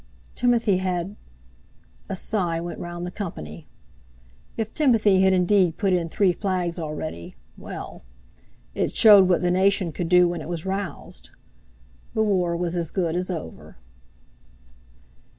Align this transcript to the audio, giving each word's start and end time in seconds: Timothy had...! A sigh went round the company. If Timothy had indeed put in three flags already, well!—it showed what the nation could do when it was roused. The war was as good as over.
Timothy 0.33 0.77
had...! 0.77 1.15
A 2.09 2.15
sigh 2.15 2.59
went 2.59 2.79
round 2.79 3.05
the 3.05 3.11
company. 3.11 3.67
If 4.57 4.73
Timothy 4.73 5.21
had 5.21 5.31
indeed 5.31 5.77
put 5.77 5.93
in 5.93 6.09
three 6.09 6.33
flags 6.33 6.79
already, 6.79 7.35
well!—it 7.55 8.95
showed 8.95 9.29
what 9.29 9.43
the 9.43 9.51
nation 9.51 9.91
could 9.91 10.09
do 10.09 10.27
when 10.27 10.41
it 10.41 10.49
was 10.49 10.65
roused. 10.65 11.29
The 12.15 12.23
war 12.23 12.57
was 12.57 12.75
as 12.75 12.89
good 12.89 13.15
as 13.15 13.29
over. 13.29 13.77